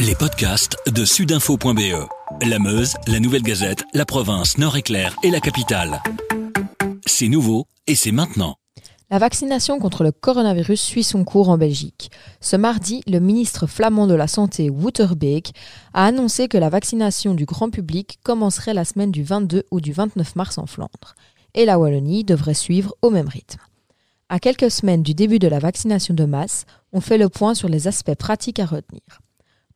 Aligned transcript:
Les 0.00 0.14
podcasts 0.14 0.78
de 0.90 1.04
sudinfo.be. 1.04 2.08
La 2.48 2.58
Meuse, 2.58 2.94
la 3.06 3.20
Nouvelle 3.20 3.42
Gazette, 3.42 3.84
la 3.92 4.06
province 4.06 4.56
Nord-Éclair 4.56 5.14
et 5.22 5.30
la 5.30 5.40
capitale. 5.40 6.00
C'est 7.04 7.28
nouveau 7.28 7.66
et 7.86 7.94
c'est 7.94 8.10
maintenant. 8.10 8.56
La 9.10 9.18
vaccination 9.18 9.78
contre 9.78 10.02
le 10.02 10.10
coronavirus 10.10 10.80
suit 10.80 11.04
son 11.04 11.24
cours 11.24 11.50
en 11.50 11.58
Belgique. 11.58 12.10
Ce 12.40 12.56
mardi, 12.56 13.02
le 13.06 13.18
ministre 13.18 13.66
flamand 13.66 14.06
de 14.06 14.14
la 14.14 14.26
Santé, 14.26 14.70
Wouterbeek, 14.70 15.52
a 15.92 16.06
annoncé 16.06 16.48
que 16.48 16.56
la 16.56 16.70
vaccination 16.70 17.34
du 17.34 17.44
grand 17.44 17.68
public 17.68 18.20
commencerait 18.22 18.72
la 18.72 18.86
semaine 18.86 19.10
du 19.10 19.22
22 19.22 19.64
ou 19.70 19.82
du 19.82 19.92
29 19.92 20.34
mars 20.34 20.56
en 20.56 20.64
Flandre. 20.64 21.14
Et 21.52 21.66
la 21.66 21.78
Wallonie 21.78 22.24
devrait 22.24 22.54
suivre 22.54 22.94
au 23.02 23.10
même 23.10 23.28
rythme. 23.28 23.60
À 24.30 24.38
quelques 24.38 24.70
semaines 24.70 25.02
du 25.02 25.12
début 25.12 25.38
de 25.38 25.48
la 25.48 25.58
vaccination 25.58 26.14
de 26.14 26.24
masse, 26.24 26.64
on 26.94 27.02
fait 27.02 27.18
le 27.18 27.28
point 27.28 27.52
sur 27.52 27.68
les 27.68 27.86
aspects 27.86 28.14
pratiques 28.14 28.60
à 28.60 28.64
retenir. 28.64 29.02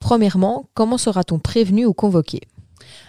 Premièrement, 0.04 0.66
comment 0.74 0.98
sera-t-on 0.98 1.38
prévenu 1.38 1.86
ou 1.86 1.94
convoqué? 1.94 2.42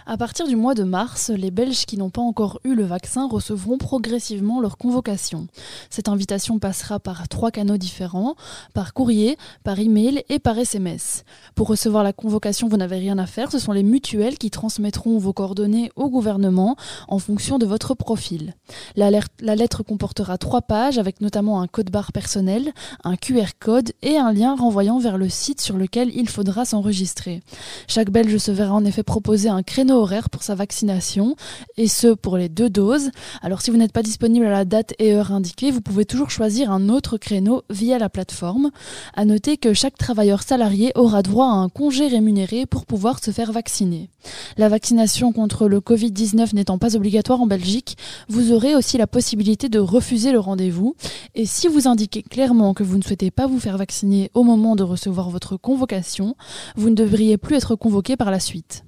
À 0.08 0.16
partir 0.16 0.46
du 0.46 0.54
mois 0.54 0.74
de 0.74 0.84
mars, 0.84 1.30
les 1.30 1.50
Belges 1.50 1.84
qui 1.84 1.96
n'ont 1.96 2.10
pas 2.10 2.22
encore 2.22 2.60
eu 2.62 2.76
le 2.76 2.84
vaccin 2.84 3.26
recevront 3.26 3.76
progressivement 3.76 4.60
leur 4.60 4.78
convocation. 4.78 5.48
Cette 5.90 6.08
invitation 6.08 6.60
passera 6.60 7.00
par 7.00 7.28
trois 7.28 7.50
canaux 7.50 7.76
différents, 7.76 8.36
par 8.72 8.94
courrier, 8.94 9.36
par 9.64 9.80
email 9.80 10.22
et 10.28 10.38
par 10.38 10.56
SMS. 10.58 11.24
Pour 11.56 11.66
recevoir 11.66 12.04
la 12.04 12.12
convocation, 12.12 12.68
vous 12.68 12.76
n'avez 12.76 12.98
rien 12.98 13.18
à 13.18 13.26
faire, 13.26 13.50
ce 13.50 13.58
sont 13.58 13.72
les 13.72 13.82
mutuelles 13.82 14.38
qui 14.38 14.52
transmettront 14.52 15.18
vos 15.18 15.32
coordonnées 15.32 15.90
au 15.96 16.08
gouvernement 16.08 16.76
en 17.08 17.18
fonction 17.18 17.58
de 17.58 17.66
votre 17.66 17.94
profil. 17.94 18.54
La, 18.94 19.10
lettre 19.10 19.82
comportera 19.82 20.38
trois 20.38 20.62
pages 20.62 20.98
avec 20.98 21.20
notamment 21.20 21.60
un 21.60 21.66
code 21.66 21.90
barre 21.90 22.12
personnel, 22.12 22.72
un 23.02 23.16
QR 23.16 23.54
code 23.58 23.90
et 24.02 24.18
un 24.18 24.32
lien 24.32 24.54
renvoyant 24.54 25.00
vers 25.00 25.18
le 25.18 25.28
site 25.28 25.60
sur 25.60 25.76
lequel 25.76 26.14
il 26.14 26.28
faudra 26.28 26.64
s'enregistrer. 26.64 27.42
Chaque 27.88 28.10
Belge 28.10 28.38
se 28.38 28.52
verra 28.52 28.74
en 28.74 28.84
effet 28.84 29.02
proposer 29.02 29.48
un 29.48 29.64
créneau 29.64 29.95
horaire 29.96 30.30
pour 30.30 30.42
sa 30.42 30.54
vaccination, 30.54 31.36
et 31.76 31.88
ce 31.88 32.08
pour 32.14 32.36
les 32.36 32.48
deux 32.48 32.70
doses. 32.70 33.10
Alors 33.42 33.62
si 33.62 33.70
vous 33.70 33.76
n'êtes 33.76 33.92
pas 33.92 34.02
disponible 34.02 34.46
à 34.46 34.50
la 34.50 34.64
date 34.64 34.94
et 34.98 35.14
heure 35.14 35.32
indiquée, 35.32 35.70
vous 35.70 35.80
pouvez 35.80 36.04
toujours 36.04 36.30
choisir 36.30 36.70
un 36.70 36.88
autre 36.88 37.18
créneau 37.18 37.62
via 37.70 37.98
la 37.98 38.08
plateforme. 38.08 38.70
À 39.14 39.24
noter 39.24 39.56
que 39.56 39.74
chaque 39.74 39.98
travailleur 39.98 40.42
salarié 40.42 40.92
aura 40.94 41.22
droit 41.22 41.46
à 41.46 41.56
un 41.56 41.68
congé 41.68 42.08
rémunéré 42.08 42.66
pour 42.66 42.86
pouvoir 42.86 43.22
se 43.22 43.30
faire 43.30 43.52
vacciner. 43.52 44.10
La 44.56 44.68
vaccination 44.68 45.32
contre 45.32 45.68
le 45.68 45.80
Covid-19 45.80 46.54
n'étant 46.54 46.78
pas 46.78 46.96
obligatoire 46.96 47.40
en 47.40 47.46
Belgique, 47.46 47.96
vous 48.28 48.52
aurez 48.52 48.74
aussi 48.74 48.98
la 48.98 49.06
possibilité 49.06 49.68
de 49.68 49.78
refuser 49.78 50.32
le 50.32 50.40
rendez-vous. 50.40 50.96
Et 51.34 51.46
si 51.46 51.68
vous 51.68 51.88
indiquez 51.88 52.22
clairement 52.22 52.74
que 52.74 52.82
vous 52.82 52.98
ne 52.98 53.02
souhaitez 53.02 53.30
pas 53.30 53.46
vous 53.46 53.60
faire 53.60 53.78
vacciner 53.78 54.30
au 54.34 54.42
moment 54.42 54.76
de 54.76 54.82
recevoir 54.82 55.30
votre 55.30 55.56
convocation, 55.56 56.36
vous 56.76 56.90
ne 56.90 56.94
devriez 56.94 57.36
plus 57.36 57.56
être 57.56 57.76
convoqué 57.76 58.16
par 58.16 58.30
la 58.30 58.40
suite. 58.40 58.85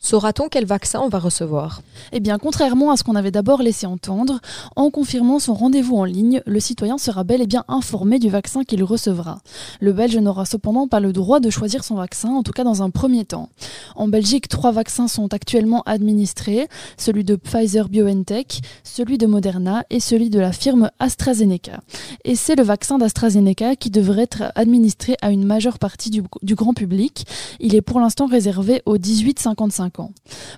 Saura-t-on 0.00 0.48
quel 0.48 0.64
vaccin 0.64 1.00
on 1.00 1.08
va 1.08 1.18
recevoir? 1.18 1.82
Eh 2.12 2.20
bien, 2.20 2.38
contrairement 2.38 2.92
à 2.92 2.96
ce 2.96 3.02
qu'on 3.02 3.16
avait 3.16 3.32
d'abord 3.32 3.62
laissé 3.62 3.86
entendre, 3.86 4.40
en 4.76 4.90
confirmant 4.90 5.38
son 5.40 5.54
rendez-vous 5.54 5.96
en 5.96 6.04
ligne, 6.04 6.40
le 6.46 6.60
citoyen 6.60 6.98
sera 6.98 7.24
bel 7.24 7.42
et 7.42 7.46
bien 7.46 7.64
informé 7.68 8.18
du 8.18 8.30
vaccin 8.30 8.62
qu'il 8.62 8.84
recevra. 8.84 9.40
Le 9.80 9.92
Belge 9.92 10.16
n'aura 10.16 10.44
cependant 10.44 10.86
pas 10.86 11.00
le 11.00 11.12
droit 11.12 11.40
de 11.40 11.50
choisir 11.50 11.82
son 11.82 11.96
vaccin, 11.96 12.30
en 12.30 12.42
tout 12.42 12.52
cas 12.52 12.64
dans 12.64 12.82
un 12.82 12.90
premier 12.90 13.24
temps. 13.24 13.48
En 13.96 14.06
Belgique, 14.08 14.48
trois 14.48 14.70
vaccins 14.70 15.08
sont 15.08 15.34
actuellement 15.34 15.82
administrés, 15.84 16.68
celui 16.96 17.24
de 17.24 17.34
Pfizer 17.34 17.88
BioNTech, 17.88 18.60
celui 18.84 19.18
de 19.18 19.26
Moderna 19.26 19.84
et 19.90 20.00
celui 20.00 20.30
de 20.30 20.38
la 20.38 20.52
firme 20.52 20.90
AstraZeneca. 21.00 21.80
Et 22.24 22.36
c'est 22.36 22.56
le 22.56 22.62
vaccin 22.62 22.98
d'AstraZeneca 22.98 23.76
qui 23.76 23.90
devrait 23.90 24.22
être 24.22 24.52
administré 24.54 25.16
à 25.22 25.30
une 25.30 25.44
majeure 25.44 25.78
partie 25.78 26.10
du, 26.10 26.54
grand 26.54 26.74
public. 26.74 27.26
Il 27.60 27.74
est 27.74 27.82
pour 27.82 28.00
l'instant 28.00 28.26
réservé 28.26 28.82
aux 28.86 28.96
18-55 28.96 29.87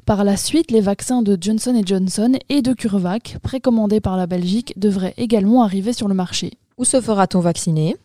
par 0.05 0.25
la 0.25 0.37
suite, 0.37 0.71
les 0.71 0.81
vaccins 0.81 1.23
de 1.23 1.37
Johnson 1.41 1.81
Johnson 1.85 2.33
et 2.49 2.63
de 2.63 2.73
CureVac, 2.73 3.39
précommandés 3.43 4.01
par 4.01 4.17
la 4.17 4.27
Belgique, 4.27 4.75
devraient 4.77 5.15
également 5.17 5.63
arriver 5.63 5.93
sur 5.93 6.09
le 6.09 6.15
marché. 6.15 6.53
Où 6.79 6.85
se 6.85 7.01
fera-t-on 7.01 7.41
vacciner? 7.41 7.97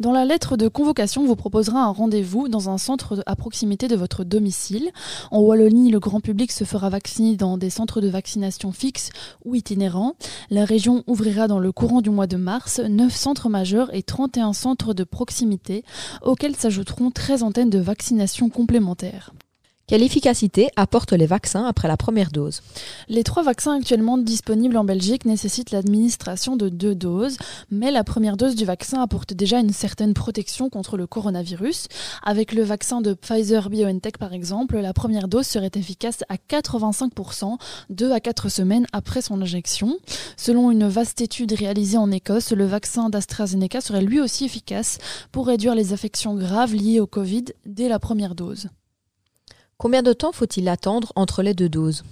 Dans 0.00 0.12
la 0.12 0.24
lettre 0.24 0.56
de 0.56 0.68
convocation, 0.68 1.26
vous 1.26 1.36
proposera 1.36 1.82
un 1.82 1.90
rendez-vous 1.90 2.48
dans 2.48 2.70
un 2.70 2.78
centre 2.78 3.22
à 3.26 3.36
proximité 3.36 3.88
de 3.88 3.96
votre 3.96 4.24
domicile. 4.24 4.90
En 5.30 5.40
Wallonie, 5.40 5.90
le 5.90 6.00
grand 6.00 6.20
public 6.20 6.52
se 6.52 6.64
fera 6.64 6.88
vacciner 6.88 7.36
dans 7.36 7.58
des 7.58 7.70
centres 7.70 8.00
de 8.00 8.08
vaccination 8.08 8.72
fixes 8.72 9.10
ou 9.44 9.54
itinérants. 9.54 10.14
La 10.50 10.64
région 10.64 11.04
ouvrira 11.06 11.48
dans 11.48 11.58
le 11.58 11.72
courant 11.72 12.00
du 12.00 12.10
mois 12.10 12.26
de 12.26 12.36
mars 12.36 12.80
9 12.80 13.14
centres 13.14 13.48
majeurs 13.48 13.94
et 13.94 14.02
31 14.02 14.52
centres 14.52 14.94
de 14.94 15.04
proximité, 15.04 15.84
auxquels 16.22 16.56
s'ajouteront 16.56 17.10
13 17.10 17.42
antennes 17.42 17.70
de 17.70 17.78
vaccination 17.78 18.48
complémentaires. 18.48 19.32
Quelle 19.88 20.02
efficacité 20.02 20.68
apportent 20.76 21.14
les 21.14 21.24
vaccins 21.24 21.64
après 21.64 21.88
la 21.88 21.96
première 21.96 22.30
dose? 22.30 22.60
Les 23.08 23.24
trois 23.24 23.42
vaccins 23.42 23.78
actuellement 23.78 24.18
disponibles 24.18 24.76
en 24.76 24.84
Belgique 24.84 25.24
nécessitent 25.24 25.70
l'administration 25.70 26.56
de 26.56 26.68
deux 26.68 26.94
doses, 26.94 27.38
mais 27.70 27.90
la 27.90 28.04
première 28.04 28.36
dose 28.36 28.54
du 28.54 28.66
vaccin 28.66 29.00
apporte 29.00 29.32
déjà 29.32 29.60
une 29.60 29.72
certaine 29.72 30.12
protection 30.12 30.68
contre 30.68 30.98
le 30.98 31.06
coronavirus. 31.06 31.86
Avec 32.22 32.52
le 32.52 32.64
vaccin 32.64 33.00
de 33.00 33.14
Pfizer 33.14 33.70
BioNTech 33.70 34.18
par 34.18 34.34
exemple, 34.34 34.76
la 34.76 34.92
première 34.92 35.26
dose 35.26 35.46
serait 35.46 35.70
efficace 35.74 36.22
à 36.28 36.34
85% 36.34 37.56
deux 37.88 38.12
à 38.12 38.20
quatre 38.20 38.50
semaines 38.50 38.86
après 38.92 39.22
son 39.22 39.40
injection. 39.40 39.96
Selon 40.36 40.70
une 40.70 40.86
vaste 40.86 41.22
étude 41.22 41.52
réalisée 41.52 41.96
en 41.96 42.10
Écosse, 42.10 42.52
le 42.52 42.66
vaccin 42.66 43.08
d'AstraZeneca 43.08 43.80
serait 43.80 44.02
lui 44.02 44.20
aussi 44.20 44.44
efficace 44.44 44.98
pour 45.32 45.46
réduire 45.46 45.74
les 45.74 45.94
affections 45.94 46.34
graves 46.34 46.74
liées 46.74 47.00
au 47.00 47.06
Covid 47.06 47.46
dès 47.64 47.88
la 47.88 47.98
première 47.98 48.34
dose. 48.34 48.68
Combien 49.80 50.02
de 50.02 50.12
temps 50.12 50.32
faut-il 50.32 50.68
attendre 50.68 51.12
entre 51.14 51.40
les 51.40 51.54
deux 51.54 51.68
doses? 51.68 52.02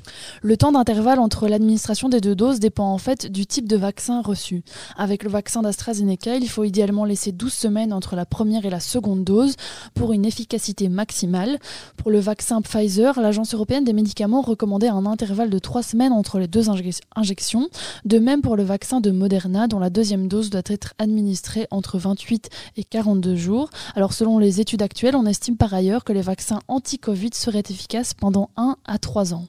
Le 0.40 0.56
temps 0.56 0.70
d'intervalle 0.70 1.18
entre 1.18 1.48
l'administration 1.48 2.08
des 2.08 2.20
deux 2.20 2.36
doses 2.36 2.60
dépend 2.60 2.92
en 2.92 2.98
fait 2.98 3.26
du 3.26 3.44
type 3.44 3.66
de 3.66 3.76
vaccin 3.76 4.22
reçu. 4.22 4.62
Avec 4.96 5.24
le 5.24 5.30
vaccin 5.30 5.62
d'AstraZeneca, 5.62 6.36
il 6.36 6.48
faut 6.48 6.62
idéalement 6.62 7.04
laisser 7.04 7.32
12 7.32 7.52
semaines 7.52 7.92
entre 7.92 8.14
la 8.14 8.24
première 8.24 8.66
et 8.66 8.70
la 8.70 8.78
seconde 8.78 9.24
dose 9.24 9.56
pour 9.94 10.12
une 10.12 10.24
efficacité 10.24 10.88
maximale. 10.88 11.58
Pour 11.96 12.12
le 12.12 12.20
vaccin 12.20 12.62
Pfizer, 12.62 13.18
l'Agence 13.20 13.52
européenne 13.52 13.82
des 13.82 13.92
médicaments 13.92 14.42
recommandait 14.42 14.86
un 14.86 15.04
intervalle 15.04 15.50
de 15.50 15.58
3 15.58 15.82
semaines 15.82 16.12
entre 16.12 16.38
les 16.38 16.46
deux 16.46 16.68
injections. 17.16 17.68
De 18.04 18.20
même 18.20 18.42
pour 18.42 18.54
le 18.54 18.62
vaccin 18.62 19.00
de 19.00 19.10
Moderna, 19.10 19.66
dont 19.66 19.80
la 19.80 19.90
deuxième 19.90 20.28
dose 20.28 20.50
doit 20.50 20.62
être 20.66 20.94
administrée 21.00 21.66
entre 21.72 21.98
28 21.98 22.48
et 22.76 22.84
42 22.84 23.34
jours. 23.34 23.70
Alors 23.96 24.12
selon 24.12 24.38
les 24.38 24.60
études 24.60 24.82
actuelles, 24.82 25.16
on 25.16 25.26
estime 25.26 25.56
par 25.56 25.74
ailleurs 25.74 26.04
que 26.04 26.12
les 26.12 26.22
vaccins 26.22 26.60
anti-Covid 26.68 27.30
seraient 27.32 27.55
efficace 27.58 28.14
pendant 28.14 28.50
1 28.56 28.76
à 28.84 28.98
3 28.98 29.34
ans. 29.34 29.46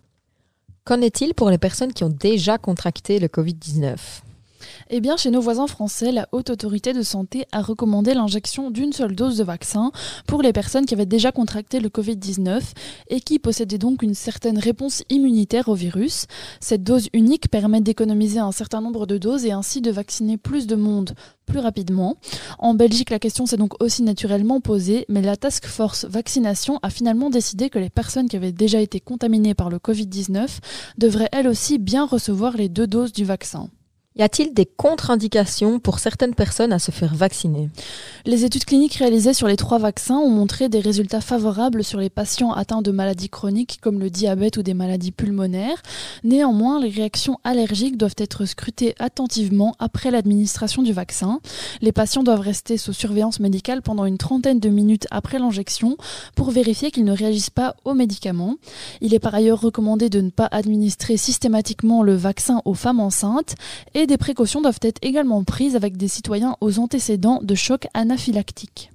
Qu'en 0.85 1.01
est-il 1.01 1.34
pour 1.34 1.50
les 1.50 1.57
personnes 1.57 1.94
qui 1.94 2.03
ont 2.03 2.09
déjà 2.09 2.57
contracté 2.57 3.19
le 3.19 3.28
Covid-19 3.28 3.97
eh 4.89 5.01
bien, 5.01 5.17
chez 5.17 5.31
nos 5.31 5.41
voisins 5.41 5.67
français, 5.67 6.11
la 6.11 6.28
Haute 6.31 6.50
Autorité 6.50 6.94
de 6.94 7.01
Santé 7.01 7.45
a 7.51 7.61
recommandé 7.61 8.13
l'injection 8.13 8.72
d'une 8.72 8.94
seule 8.94 9.16
dose 9.16 9.38
de 9.38 9.44
vaccin 9.44 9.91
pour 10.28 10.41
les 10.41 10.53
personnes 10.53 10.85
qui 10.85 10.94
avaient 10.94 11.05
déjà 11.05 11.31
contracté 11.31 11.79
le 11.79 11.89
Covid-19 11.89 12.61
et 13.09 13.22
qui 13.22 13.39
possédaient 13.39 13.77
donc 13.77 14.01
une 14.01 14.16
certaine 14.16 14.57
réponse 14.57 15.03
immunitaire 15.09 15.69
au 15.69 15.75
virus. 15.75 16.27
Cette 16.59 16.83
dose 16.83 17.09
unique 17.13 17.50
permet 17.50 17.81
d'économiser 17.81 18.39
un 18.39 18.51
certain 18.51 18.81
nombre 18.81 19.06
de 19.06 19.17
doses 19.17 19.45
et 19.45 19.51
ainsi 19.51 19.81
de 19.81 19.91
vacciner 19.91 20.38
plus 20.38 20.67
de 20.67 20.75
monde 20.75 21.13
plus 21.47 21.59
rapidement. 21.59 22.17
En 22.59 22.73
Belgique, 22.73 23.09
la 23.09 23.19
question 23.19 23.45
s'est 23.45 23.57
donc 23.57 23.81
aussi 23.81 24.03
naturellement 24.03 24.59
posée, 24.59 25.06
mais 25.09 25.22
la 25.22 25.38
Task 25.38 25.66
Force 25.66 26.06
Vaccination 26.06 26.79
a 26.83 26.89
finalement 26.89 27.29
décidé 27.29 27.69
que 27.69 27.79
les 27.79 27.89
personnes 27.89 28.27
qui 28.27 28.35
avaient 28.35 28.51
déjà 28.51 28.81
été 28.81 29.00
contaminées 29.00 29.56
par 29.56 29.69
le 29.69 29.77
Covid-19 29.77 30.59
devraient 30.97 31.29
elles 31.31 31.47
aussi 31.47 31.79
bien 31.79 32.06
recevoir 32.06 32.56
les 32.57 32.69
deux 32.69 32.88
doses 32.88 33.13
du 33.13 33.23
vaccin. 33.23 33.69
Y 34.17 34.23
a-t-il 34.23 34.51
des 34.51 34.66
contre-indications 34.66 35.79
pour 35.79 36.00
certaines 36.00 36.33
personnes 36.33 36.73
à 36.73 36.79
se 36.79 36.89
faire 36.89 37.13
vacciner? 37.13 37.69
Les 38.25 38.45
études 38.45 38.66
cliniques 38.66 38.95
réalisées 38.95 39.35
sur 39.35 39.47
les 39.47 39.57
trois 39.57 39.78
vaccins 39.78 40.17
ont 40.17 40.31
montré 40.31 40.69
des 40.69 40.79
résultats 40.79 41.22
favorables 41.22 41.83
sur 41.83 42.00
les 42.00 42.09
patients 42.09 42.51
atteints 42.51 42.81
de 42.81 42.89
maladies 42.89 43.30
chroniques 43.30 43.77
comme 43.80 44.00
le 44.00 44.09
diabète 44.09 44.57
ou 44.57 44.63
des 44.63 44.74
maladies 44.74 45.12
pulmonaires. 45.12 45.83
Néanmoins, 46.24 46.81
les 46.81 46.89
réactions 46.89 47.38
allergiques 47.44 47.95
doivent 47.95 48.15
être 48.18 48.45
scrutées 48.45 48.95
attentivement 48.97 49.75
après 49.77 50.09
l'administration 50.09 50.81
du 50.81 50.94
vaccin. 50.94 51.39
Les 51.81 51.91
patients 51.91 52.24
doivent 52.24 52.39
rester 52.39 52.77
sous 52.77 52.94
surveillance 52.94 53.39
médicale 53.39 53.83
pendant 53.83 54.06
une 54.06 54.18
trentaine 54.18 54.59
de 54.59 54.69
minutes 54.69 55.06
après 55.12 55.38
l'injection 55.38 55.95
pour 56.36 56.50
vérifier 56.50 56.89
qu'ils 56.89 57.06
ne 57.06 57.15
réagissent 57.15 57.51
pas 57.51 57.75
aux 57.86 57.94
médicaments. 57.94 58.56
Il 59.01 59.13
est 59.13 59.19
par 59.19 59.36
ailleurs 59.36 59.62
recommandé 59.62 60.09
de 60.09 60.21
ne 60.21 60.31
pas 60.31 60.47
administrer 60.50 61.18
systématiquement 61.18 62.01
le 62.01 62.15
vaccin 62.15 62.63
aux 62.65 62.74
femmes 62.74 63.00
enceintes 63.00 63.53
et 63.94 64.06
des 64.07 64.18
précautions 64.18 64.62
doivent 64.62 64.80
être 64.81 65.00
également 65.01 65.44
prises 65.44 65.75
avec 65.75 65.98
des 65.98 66.07
citoyens 66.07 66.56
aux 66.62 66.80
antécédents 66.80 67.39
de 67.44 67.56
choc 67.56 67.88
anaphylactique. 67.94 68.92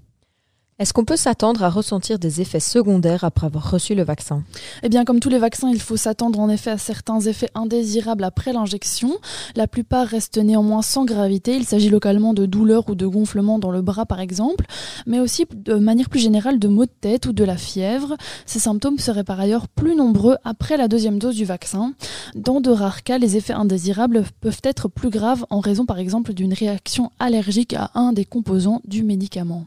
Est-ce 0.79 0.93
qu'on 0.93 1.05
peut 1.05 1.17
s'attendre 1.17 1.63
à 1.63 1.71
ressentir 1.71 2.19
des 2.19 2.41
effets 2.41 2.59
secondaires 2.59 3.23
après 3.23 3.47
avoir 3.47 3.71
reçu 3.71 3.95
le 3.95 4.03
vaccin? 4.03 4.43
Eh 4.83 4.89
bien, 4.89 5.05
comme 5.05 5.21
tous 5.21 5.29
les 5.29 5.39
vaccins, 5.39 5.71
il 5.71 5.81
faut 5.81 5.97
s'attendre 5.97 6.41
en 6.41 6.49
effet 6.49 6.71
à 6.71 6.77
certains 6.77 7.21
effets 7.21 7.51
indésirables 7.55 8.25
après 8.25 8.53
l'injection. 8.53 9.17
La 9.55 9.69
plupart 9.69 10.09
restent 10.09 10.39
néanmoins 10.39 10.83
sans 10.83 11.05
gravité. 11.05 11.55
Il 11.55 11.67
s'agit 11.67 11.89
localement 11.89 12.35
de 12.35 12.47
douleurs 12.47 12.89
ou 12.89 12.97
de 12.97 13.07
gonflements 13.07 13.61
dans 13.61 13.71
le 13.71 13.81
bras, 13.81 14.07
par 14.07 14.19
exemple, 14.19 14.65
mais 15.07 15.21
aussi 15.21 15.45
de 15.55 15.75
manière 15.75 16.09
plus 16.09 16.19
générale 16.19 16.59
de 16.59 16.67
maux 16.67 16.87
de 16.87 16.91
tête 17.01 17.27
ou 17.27 17.33
de 17.33 17.45
la 17.45 17.57
fièvre. 17.57 18.17
Ces 18.45 18.59
symptômes 18.59 18.99
seraient 18.99 19.23
par 19.23 19.39
ailleurs 19.39 19.69
plus 19.69 19.95
nombreux 19.95 20.37
après 20.43 20.79
la 20.79 20.89
deuxième 20.89 21.21
dose 21.21 21.37
du 21.37 21.45
vaccin. 21.45 21.93
Dans 22.35 22.61
de 22.61 22.71
rares 22.71 23.05
cas, 23.05 23.19
les 23.19 23.37
effets 23.37 23.53
indésirables 23.53 24.25
peuvent 24.41 24.63
être 24.65 24.89
plus 24.89 25.11
graves 25.11 25.47
en 25.49 25.61
raison, 25.61 25.87
par 25.87 26.01
exemple, 26.01 26.33
d'une 26.33 26.55
réaction 26.55 27.13
allergique 27.21 27.75
à 27.75 27.93
un 27.95 28.13
des 28.13 28.25
composants 28.25 28.81
du 28.85 29.05
médicament. 29.05 29.67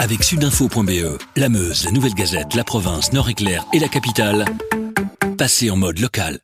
Avec 0.00 0.22
sudinfo.be, 0.22 1.18
la 1.34 1.48
Meuse, 1.48 1.84
la 1.84 1.90
Nouvelle 1.90 2.14
Gazette, 2.14 2.54
la 2.54 2.62
province, 2.62 3.12
Nord-Éclair 3.12 3.64
et 3.72 3.80
la 3.80 3.88
capitale, 3.88 4.44
passez 5.36 5.70
en 5.70 5.76
mode 5.76 5.98
local. 5.98 6.38